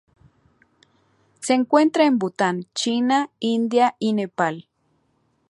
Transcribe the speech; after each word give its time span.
Se 1.41 1.53
encuentra 1.53 2.05
en 2.05 2.17
Bután, 2.17 2.65
China, 2.73 3.29
India 3.39 3.95
y 3.99 4.13
Nepal. 4.13 4.67